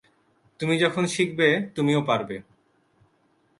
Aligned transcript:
তুমি 0.59 0.75
যখন 0.77 1.03
শিখবে 1.07 1.47
তুমিও 1.75 2.01
পারবে। 2.01 2.35